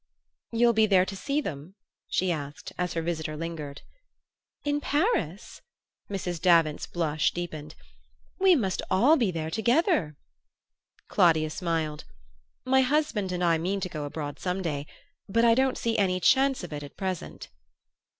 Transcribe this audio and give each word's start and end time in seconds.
"You'll 0.51 0.73
be 0.73 0.87
there 0.87 1.05
to 1.05 1.15
see 1.15 1.41
them?" 1.41 1.75
she 2.07 2.31
asked, 2.31 2.73
as 2.75 2.93
her 2.95 3.03
visitor 3.03 3.37
lingered. 3.37 3.83
"In 4.63 4.81
Paris?" 4.81 5.61
Mrs. 6.09 6.41
Davant's 6.41 6.87
blush 6.87 7.29
deepened. 7.33 7.75
"We 8.39 8.55
must 8.55 8.81
all 8.89 9.15
be 9.15 9.29
there 9.29 9.51
together." 9.51 10.17
Claudia 11.07 11.51
smiled. 11.51 12.05
"My 12.65 12.81
husband 12.81 13.31
and 13.31 13.43
I 13.43 13.59
mean 13.59 13.79
to 13.81 13.89
go 13.89 14.05
abroad 14.05 14.39
some 14.39 14.63
day 14.63 14.87
but 15.29 15.45
I 15.45 15.53
don't 15.53 15.77
see 15.77 15.99
any 15.99 16.19
chance 16.19 16.63
of 16.63 16.73
it 16.73 16.81
at 16.81 16.97
present." 16.97 17.49